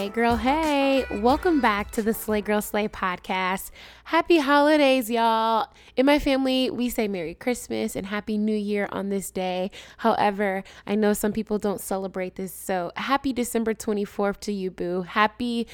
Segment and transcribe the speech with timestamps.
[0.00, 3.70] Hey, girl, hey, welcome back to the Slay Girl Slay podcast.
[4.04, 5.68] Happy holidays, y'all.
[5.94, 9.70] In my family, we say Merry Christmas and Happy New Year on this day.
[9.98, 15.02] However, I know some people don't celebrate this, so happy December 24th to you, boo.
[15.02, 15.66] Happy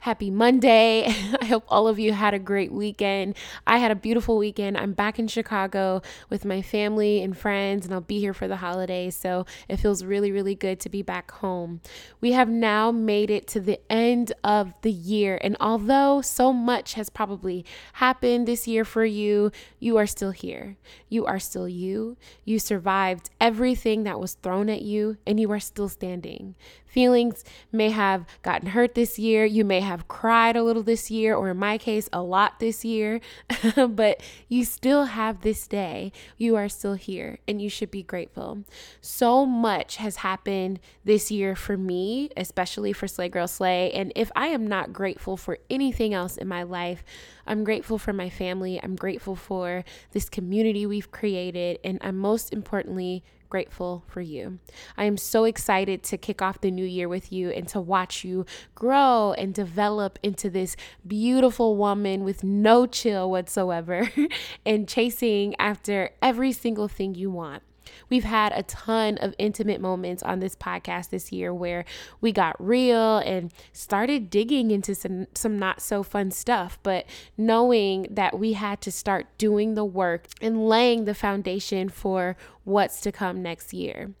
[0.00, 1.04] Happy Monday.
[1.42, 3.36] I hope all of you had a great weekend.
[3.66, 4.78] I had a beautiful weekend.
[4.78, 8.56] I'm back in Chicago with my family and friends, and I'll be here for the
[8.56, 9.14] holidays.
[9.14, 11.82] So it feels really, really good to be back home.
[12.22, 15.38] We have now made it to the end of the year.
[15.42, 17.64] And although so much has probably
[17.94, 20.76] happened this year for you, you are still here.
[21.08, 22.16] You are still you.
[22.44, 26.54] You survived everything that was thrown at you, and you are still standing.
[26.90, 29.44] Feelings may have gotten hurt this year.
[29.44, 32.84] You may have cried a little this year, or in my case, a lot this
[32.84, 33.20] year,
[33.88, 36.10] but you still have this day.
[36.36, 38.64] You are still here, and you should be grateful.
[39.00, 43.92] So much has happened this year for me, especially for Slay Girl Slay.
[43.92, 47.04] And if I am not grateful for anything else in my life,
[47.46, 48.80] I'm grateful for my family.
[48.82, 51.78] I'm grateful for this community we've created.
[51.84, 54.58] And I'm most importantly grateful for you.
[54.96, 58.24] I am so excited to kick off the new year with you and to watch
[58.24, 60.76] you grow and develop into this
[61.06, 64.10] beautiful woman with no chill whatsoever
[64.64, 67.62] and chasing after every single thing you want.
[68.08, 71.84] We've had a ton of intimate moments on this podcast this year where
[72.20, 77.06] we got real and started digging into some, some not so fun stuff, but
[77.36, 83.00] knowing that we had to start doing the work and laying the foundation for what's
[83.02, 84.12] to come next year.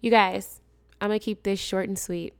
[0.00, 0.60] You guys,
[1.00, 2.34] I'm going to keep this short and sweet.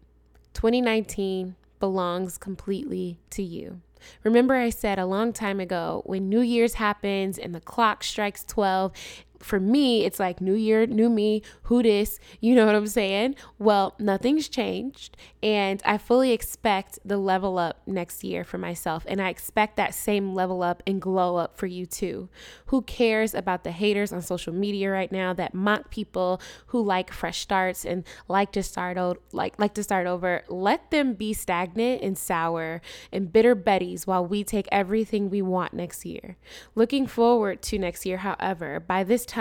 [0.54, 3.80] 2019 belongs completely to you.
[4.22, 8.44] Remember, I said a long time ago when New Year's happens and the clock strikes
[8.44, 8.92] 12
[9.40, 13.36] for me, it's like new year, new me, who this, you know what I'm saying?
[13.58, 15.16] Well, nothing's changed.
[15.42, 19.04] And I fully expect the level up next year for myself.
[19.06, 22.30] And I expect that same level up and glow up for you too.
[22.66, 27.12] Who cares about the haters on social media right now that mock people who like
[27.12, 30.42] fresh starts and like to start out like like to start over?
[30.48, 32.80] Let them be stagnant and sour
[33.12, 36.36] and bitter betties while we take everything we want next year.
[36.74, 39.33] Looking forward to next year, however, by this time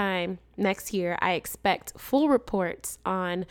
[0.57, 3.45] next year, I expect full reports on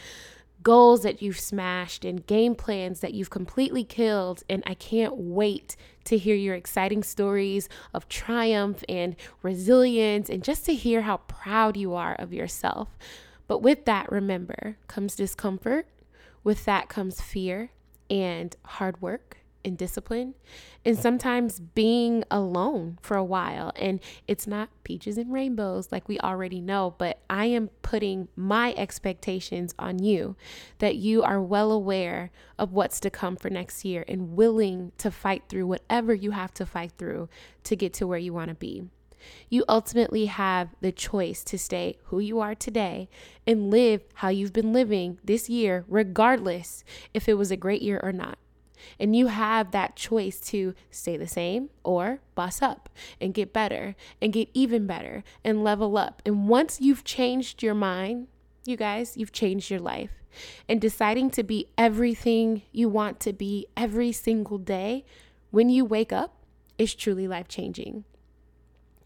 [0.63, 4.43] goals that you've smashed and game plans that you've completely killed.
[4.49, 10.65] And I can't wait to hear your exciting stories of triumph and resilience and just
[10.67, 12.97] to hear how proud you are of yourself.
[13.49, 15.87] But with that, remember, comes discomfort.
[16.45, 17.71] With that comes fear
[18.11, 20.35] and hard work and discipline
[20.85, 23.73] and sometimes being alone for a while.
[23.77, 28.75] And it's not peaches and rainbows like we already know, but I am putting my
[28.77, 30.37] expectations on you
[30.79, 35.11] that you are well aware of what's to come for next year and willing to
[35.11, 37.29] fight through whatever you have to fight through
[37.65, 38.85] to get to where you want to be.
[39.49, 43.09] You ultimately have the choice to stay who you are today
[43.47, 46.85] and live how you've been living this year, regardless
[47.15, 48.39] if it was a great year or not.
[48.99, 52.89] And you have that choice to stay the same or boss up
[53.21, 56.23] and get better and get even better and level up.
[56.25, 58.29] And once you've changed your mind,
[58.65, 60.11] you guys, you've changed your life.
[60.69, 65.05] And deciding to be everything you want to be every single day
[65.51, 66.35] when you wake up
[66.79, 68.05] is truly life changing.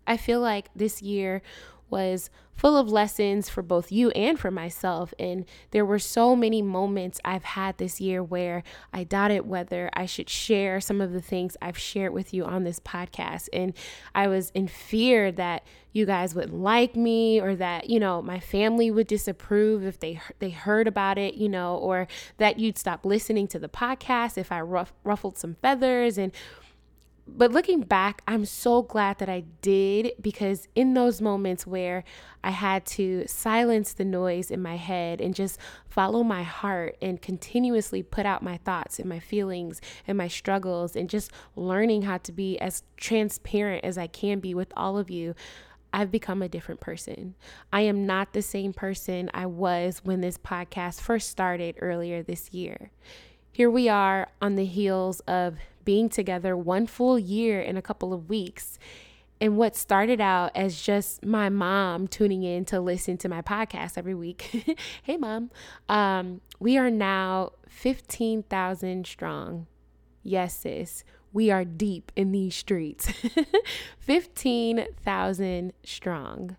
[0.07, 1.43] I feel like this year
[1.91, 5.13] was full of lessons for both you and for myself.
[5.19, 8.63] And there were so many moments I've had this year where
[8.93, 12.65] I doubted whether I should share some of the things I've shared with you on
[12.65, 13.49] this podcast.
[13.53, 13.75] And
[14.15, 18.41] I was in fear that you guys wouldn't like me or that, you know, my
[18.41, 22.07] family would disapprove if they they heard about it, you know, or
[22.39, 26.33] that you'd stop listening to the podcast if I ruff, ruffled some feathers and
[27.29, 32.05] but looking back, I'm so glad that I did because in those moments where
[32.45, 35.59] I had to silence the noise in my head and just
[35.89, 40.95] follow my heart and continuously put out my thoughts and my feelings and my struggles
[40.95, 45.11] and just learning how to be as transparent as I can be with all of
[45.11, 45.35] you,
[45.93, 47.35] I've become a different person.
[47.73, 52.53] I am not the same person I was when this podcast first started earlier this
[52.53, 52.91] year.
[53.57, 58.13] Here we are on the heels of being together one full year in a couple
[58.13, 58.79] of weeks.
[59.41, 63.97] And what started out as just my mom tuning in to listen to my podcast
[63.97, 64.77] every week.
[65.05, 65.51] hey, mom.
[65.89, 69.67] Um, we are now 15,000 strong.
[70.23, 73.11] Yes, sis we are deep in these streets.
[74.01, 76.57] 15,000 strong.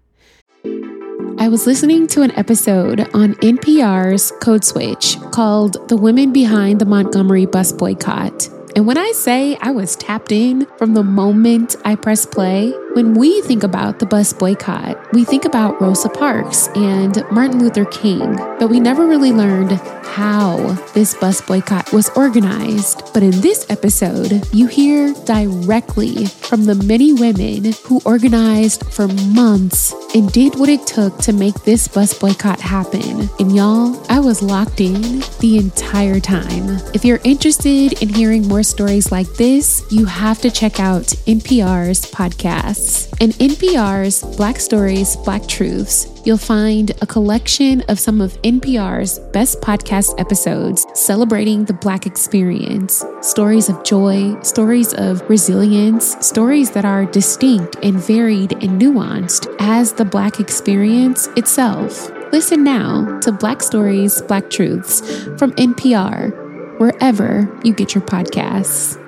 [1.47, 6.85] I was listening to an episode on NPR's Code Switch called The Women Behind the
[6.85, 8.56] Montgomery Bus Boycott.
[8.77, 13.15] And when I say I was tapped in from the moment I pressed play, when
[13.15, 18.35] we think about the bus boycott, we think about Rosa Parks and Martin Luther King,
[18.59, 19.71] but we never really learned
[20.03, 20.57] how
[20.93, 23.13] this bus boycott was organized.
[23.13, 29.93] But in this episode, you hear directly from the many women who organized for months
[30.15, 33.29] and did what it took to make this bus boycott happen.
[33.39, 36.79] And y'all, I was locked in the entire time.
[36.95, 42.01] If you're interested in hearing more stories like this, you have to check out NPR's
[42.11, 43.07] podcasts.
[43.21, 49.61] In NPR's Black Stories, Black Truths, you'll find a collection of some of NPR's best
[49.61, 53.03] podcast episodes celebrating the Black experience.
[53.21, 59.93] Stories of joy, stories of resilience, stories that are distinct and varied and nuanced as
[59.93, 62.11] the Black experience itself.
[62.31, 64.99] Listen now to Black Stories, Black Truths
[65.37, 66.46] from NPR
[66.79, 69.01] wherever you get your podcasts.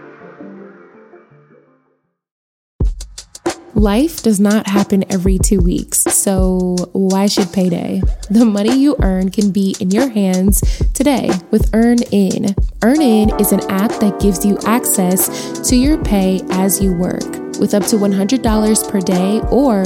[3.75, 8.01] Life does not happen every two weeks, so why should payday?
[8.29, 10.59] The money you earn can be in your hands
[10.93, 12.55] today with Earn In.
[12.81, 17.73] EarnIn is an app that gives you access to your pay as you work with
[17.73, 19.81] up to $100 per day or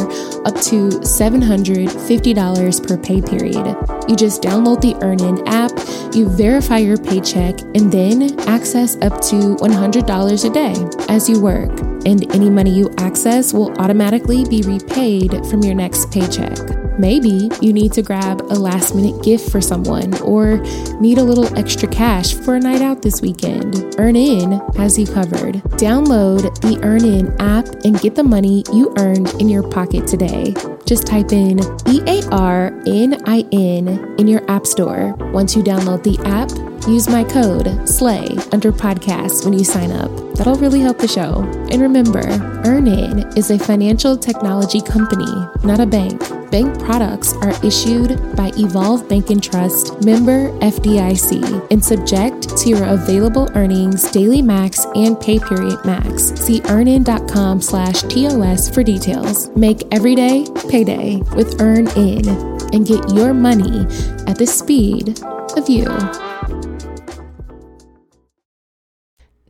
[0.46, 3.66] up to $750 per pay period.
[4.08, 5.72] You just download the EarnIn app,
[6.16, 10.76] you verify your paycheck, and then access up to $100 a day
[11.14, 11.72] as you work.
[12.06, 16.83] And any money you access will automatically be repaid from your next paycheck.
[16.98, 20.58] Maybe you need to grab a last minute gift for someone or
[21.00, 23.74] need a little extra cash for a night out this weekend.
[23.98, 25.56] EarnIn has you covered.
[25.80, 30.54] Download the EarnIn app and get the money you earned in your pocket today.
[30.86, 35.14] Just type in E A R N I N in your app store.
[35.32, 36.50] Once you download the app,
[36.88, 40.12] use my code SLAY under podcasts when you sign up.
[40.36, 41.42] That'll really help the show.
[41.72, 42.24] And remember,
[42.64, 45.32] EarnIn is a financial technology company,
[45.64, 46.22] not a bank.
[46.50, 52.84] Bank products are issued by Evolve Bank and Trust, member FDIC, and subject to your
[52.86, 56.34] available earnings, daily max, and pay period max.
[56.40, 59.50] See earnin.com slash TOS for details.
[59.56, 63.86] Make every day payday with EarnIn and get your money
[64.28, 65.20] at the speed
[65.58, 66.33] of you.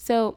[0.04, 0.36] So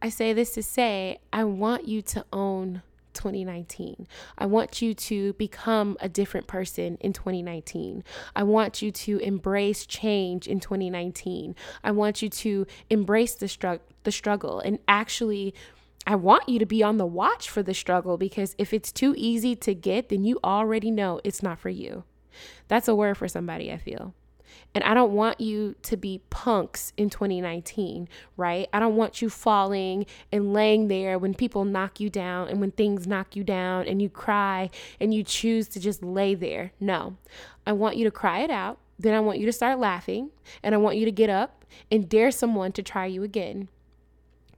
[0.00, 2.82] I say this to say, I want you to own
[3.14, 4.06] 2019.
[4.38, 8.04] I want you to become a different person in 2019.
[8.36, 11.56] I want you to embrace change in 2019.
[11.82, 15.52] I want you to embrace the struggle the struggle and actually
[16.06, 19.16] I want you to be on the watch for the struggle because if it's too
[19.16, 22.04] easy to get, then you already know it's not for you.
[22.68, 24.14] That's a word for somebody, I feel.
[24.74, 28.68] And I don't want you to be punks in 2019, right?
[28.72, 32.70] I don't want you falling and laying there when people knock you down and when
[32.70, 36.72] things knock you down and you cry and you choose to just lay there.
[36.80, 37.16] No,
[37.66, 38.78] I want you to cry it out.
[38.98, 40.30] Then I want you to start laughing
[40.62, 43.68] and I want you to get up and dare someone to try you again.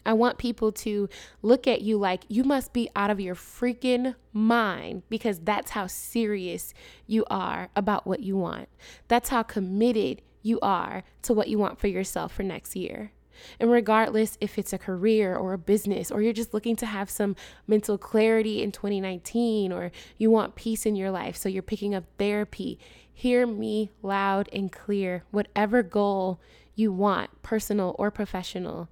[0.07, 1.09] I want people to
[1.43, 5.87] look at you like you must be out of your freaking mind because that's how
[5.87, 6.75] serious
[7.07, 8.69] you are about what you want.
[9.09, 13.13] That's how committed you are to what you want for yourself for next year.
[13.59, 17.11] And regardless if it's a career or a business, or you're just looking to have
[17.11, 21.95] some mental clarity in 2019, or you want peace in your life, so you're picking
[21.95, 22.79] up therapy,
[23.13, 25.25] hear me loud and clear.
[25.31, 26.41] Whatever goal
[26.75, 28.89] you want, personal or professional,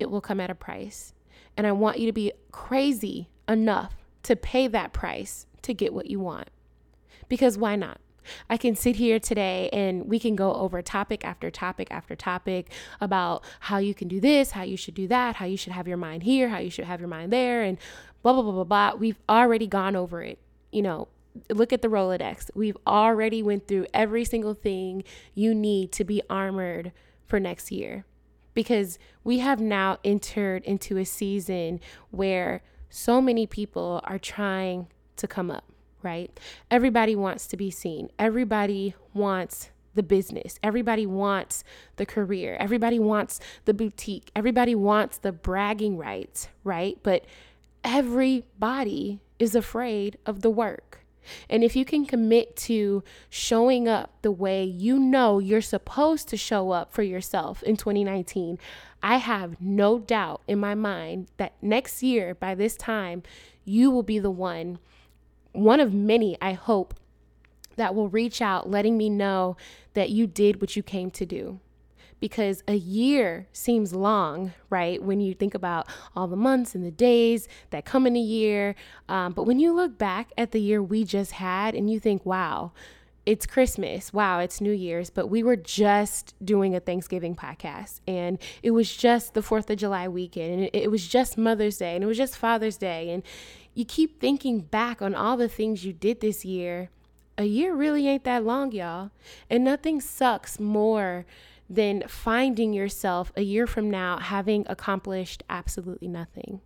[0.00, 1.14] it will come at a price.
[1.56, 6.10] And I want you to be crazy enough to pay that price to get what
[6.10, 6.48] you want.
[7.28, 8.00] Because why not?
[8.48, 12.70] I can sit here today and we can go over topic after topic after topic
[13.00, 15.88] about how you can do this, how you should do that, how you should have
[15.88, 17.78] your mind here, how you should have your mind there, and
[18.22, 18.94] blah, blah, blah, blah, blah.
[18.94, 20.38] We've already gone over it.
[20.70, 21.08] You know,
[21.48, 22.50] look at the Rolodex.
[22.54, 25.02] We've already went through every single thing
[25.34, 26.92] you need to be armored
[27.26, 28.04] for next year
[28.54, 31.80] because we have now entered into a season
[32.10, 35.64] where so many people are trying to come up.
[36.02, 36.38] right?
[36.70, 38.10] Everybody wants to be seen.
[38.18, 40.58] Everybody wants the business.
[40.62, 41.64] Everybody wants
[41.96, 42.56] the career.
[42.58, 44.30] Everybody wants the boutique.
[44.34, 46.98] Everybody wants the bragging rights, right?
[47.02, 47.24] But
[47.84, 50.99] everybody is afraid of the work.
[51.48, 56.36] And if you can commit to showing up the way you know you're supposed to
[56.36, 58.58] show up for yourself in 2019,
[59.02, 63.22] I have no doubt in my mind that next year, by this time,
[63.64, 64.78] you will be the one,
[65.52, 66.94] one of many, I hope,
[67.76, 69.56] that will reach out letting me know
[69.94, 71.60] that you did what you came to do
[72.20, 75.02] because a year seems long, right?
[75.02, 78.74] When you think about all the months and the days that come in a year.
[79.08, 82.24] Um, but when you look back at the year we just had and you think,
[82.24, 82.72] wow,
[83.26, 84.12] it's Christmas.
[84.12, 88.96] Wow, it's New Year's, but we were just doing a Thanksgiving podcast and it was
[88.96, 92.16] just the 4th of July weekend and it was just Mother's Day and it was
[92.16, 93.10] just Father's Day.
[93.10, 93.22] And
[93.74, 96.90] you keep thinking back on all the things you did this year.
[97.38, 99.10] A year really ain't that long, y'all.
[99.48, 101.24] And nothing sucks more
[101.70, 106.60] than finding yourself a year from now having accomplished absolutely nothing.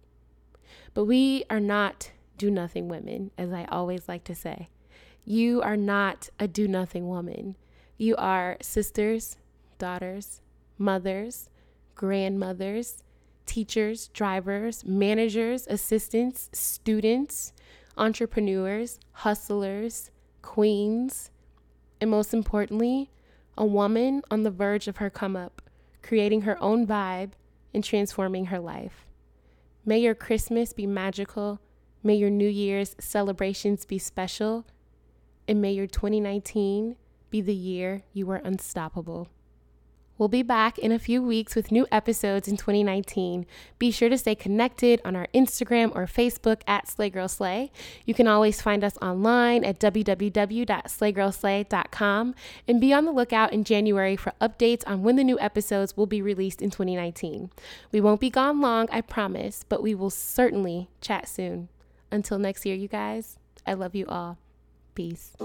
[0.94, 4.70] But we are not do nothing women, as I always like to say.
[5.24, 7.56] You are not a do nothing woman.
[7.98, 9.36] You are sisters,
[9.78, 10.40] daughters,
[10.78, 11.50] mothers,
[11.94, 13.04] grandmothers,
[13.46, 17.52] teachers, drivers, managers, assistants, students,
[17.96, 21.30] entrepreneurs, hustlers, queens,
[22.00, 23.10] and most importantly,
[23.56, 25.62] a woman on the verge of her come up,
[26.02, 27.32] creating her own vibe
[27.72, 29.06] and transforming her life.
[29.84, 31.60] May your Christmas be magical.
[32.02, 34.66] May your New Year's celebrations be special.
[35.46, 36.96] And may your 2019
[37.30, 39.28] be the year you are unstoppable.
[40.16, 43.46] We'll be back in a few weeks with new episodes in 2019.
[43.80, 47.70] Be sure to stay connected on our Instagram or Facebook at SlayGirlSlay.
[48.04, 52.34] You can always find us online at www.slaygirlslay.com
[52.68, 56.06] and be on the lookout in January for updates on when the new episodes will
[56.06, 57.50] be released in 2019.
[57.90, 61.70] We won't be gone long, I promise, but we will certainly chat soon.
[62.12, 64.38] Until next year, you guys, I love you all.
[64.94, 65.36] Peace.